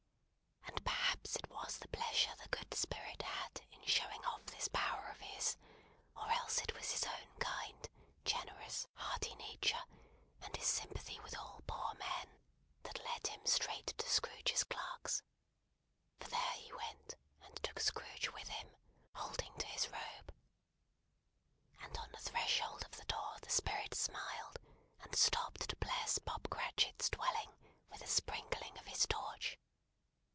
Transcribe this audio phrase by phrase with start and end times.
[0.63, 5.07] And perhaps it was the pleasure the good Spirit had in showing off this power
[5.09, 5.55] of his,
[6.15, 7.87] or else it was his own kind,
[8.25, 9.81] generous, hearty nature,
[10.41, 12.29] and his sympathy with all poor men,
[12.83, 15.21] that led him straight to Scrooge's clerk's;
[16.19, 18.75] for there he went, and took Scrooge with him,
[19.15, 20.33] holding to his robe;
[21.81, 24.59] and on the threshold of the door the Spirit smiled,
[24.99, 27.53] and stopped to bless Bob Cratchit's dwelling
[27.89, 29.57] with the sprinkling of his torch.